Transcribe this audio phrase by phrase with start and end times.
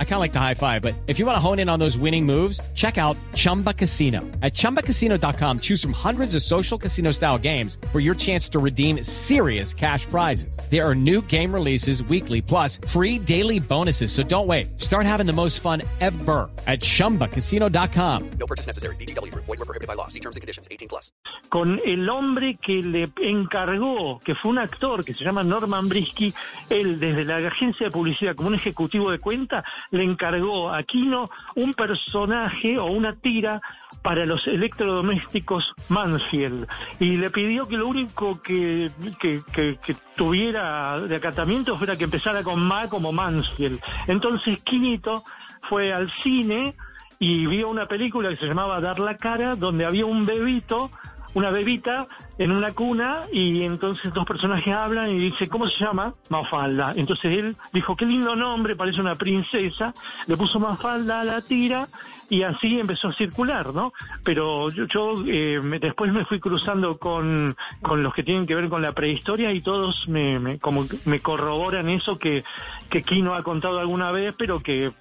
[0.00, 1.78] I kind of like the high five, but if you want to hone in on
[1.78, 4.22] those winning moves, check out Chumba Casino.
[4.42, 9.04] At ChumbaCasino.com, choose from hundreds of social casino style games for your chance to redeem
[9.04, 10.58] serious cash prizes.
[10.68, 14.10] There are new game releases weekly, plus free daily bonuses.
[14.10, 14.80] So don't wait.
[14.80, 18.30] Start having the most fun ever at ChumbaCasino.com.
[18.30, 18.96] No purchase necessary.
[18.96, 19.32] VGW.
[19.32, 20.08] Void were prohibited by law.
[20.08, 20.66] See terms and conditions.
[20.72, 21.12] 18 plus.
[21.48, 26.34] con el hombre que le encargó, que fue un actor que se llama Norman Briski,
[26.68, 31.30] él desde la agencia de publicidad como un ejecutivo de cuenta, le encargó a Kino
[31.56, 33.60] un personaje o una tira
[34.02, 36.66] para los electrodomésticos Mansfield
[37.00, 42.04] y le pidió que lo único que, que, que- que tuviera de acatamiento fuera que
[42.04, 43.80] empezara con Ma como Mansfield.
[44.06, 45.24] Entonces Quinito
[45.68, 46.74] fue al cine
[47.18, 50.90] y vio una película que se llamaba Dar la cara, donde había un bebito,
[51.34, 52.06] una bebita
[52.38, 56.14] en una cuna y entonces dos personajes hablan y dice, ¿cómo se llama?
[56.30, 56.92] Mafalda.
[56.96, 59.92] Entonces él dijo, qué lindo nombre, parece una princesa,
[60.26, 61.88] le puso Mafalda a la tira
[62.30, 63.92] y así empezó a circular, ¿no?
[64.24, 68.54] Pero yo, yo, eh, me- después me fui cruzando con, con los que tienen que
[68.54, 72.44] ver con la prehistoria y todos me, me- como me corroboran eso que,
[72.90, 74.92] que Kino ha contado alguna vez, pero que,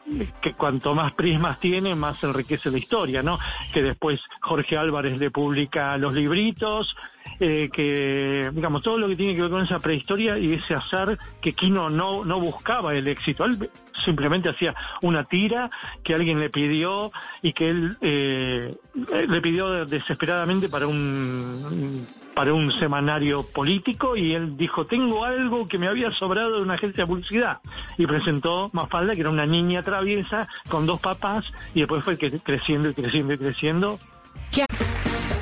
[0.42, 3.40] que cuanto más prismas tiene, más enriquece la historia, ¿no?
[3.74, 6.96] Que después Jorge Álvarez le publica los libritos,
[7.40, 11.18] eh, que, digamos, todo lo que tiene que ver con esa prehistoria y ese azar
[11.42, 13.46] que Kino no, no buscaba el éxito.
[13.46, 13.70] Él
[14.04, 15.70] simplemente hacía una tira
[16.04, 17.10] que alguien le pidió
[17.42, 18.76] y que él eh,
[19.28, 25.80] le pidió desesperadamente para un para un semanario político y él dijo, tengo algo que
[25.80, 27.62] me había sobrado de una agencia de publicidad.
[27.98, 32.90] Y presentó Mafalda, que era una niña traviesa con dos papás, y después fue creciendo
[32.90, 34.00] y creciendo y creciendo